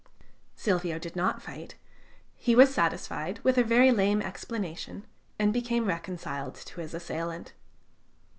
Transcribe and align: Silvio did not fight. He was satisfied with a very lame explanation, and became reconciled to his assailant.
Silvio 0.55 0.97
did 0.97 1.15
not 1.15 1.43
fight. 1.43 1.75
He 2.35 2.55
was 2.55 2.73
satisfied 2.73 3.37
with 3.43 3.59
a 3.59 3.63
very 3.63 3.91
lame 3.91 4.19
explanation, 4.19 5.05
and 5.37 5.53
became 5.53 5.85
reconciled 5.85 6.55
to 6.55 6.81
his 6.81 6.95
assailant. 6.95 7.53